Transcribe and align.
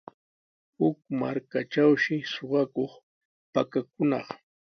Huk 0.77 0.97
matraytrawshi 1.19 2.15
suqakuq 2.33 2.91
pakakunaq. 3.53 4.27